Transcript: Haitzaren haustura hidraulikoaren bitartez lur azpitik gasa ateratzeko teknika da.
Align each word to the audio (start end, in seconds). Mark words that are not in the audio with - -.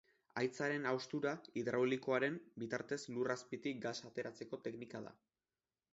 Haitzaren 0.41 0.87
haustura 0.91 1.33
hidraulikoaren 1.61 2.39
bitartez 2.63 3.01
lur 3.19 3.35
azpitik 3.37 3.85
gasa 3.87 4.11
ateratzeko 4.11 4.61
teknika 4.69 5.03
da. 5.11 5.17